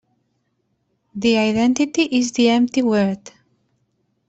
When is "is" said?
2.05-2.31